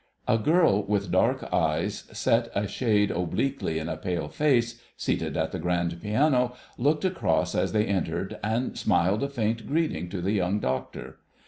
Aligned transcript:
A 0.27 0.39
girl 0.39 0.81
with 0.81 1.11
dark 1.11 1.43
eyes 1.53 2.05
set 2.11 2.49
a 2.55 2.67
shade 2.67 3.11
obliquely 3.11 3.77
in 3.77 3.87
a 3.87 3.95
pale 3.95 4.29
face, 4.29 4.81
seated 4.97 5.37
at 5.37 5.51
the 5.51 5.59
grand 5.59 6.01
piano, 6.01 6.53
looked 6.79 7.05
across 7.05 7.53
as 7.53 7.71
they 7.71 7.85
entered 7.85 8.39
and 8.43 8.75
smiled 8.75 9.21
a 9.21 9.29
faint 9.29 9.67
greeting 9.67 10.09
to 10.09 10.19
the 10.19 10.31
Young 10.31 10.59
Doctor. 10.59 11.19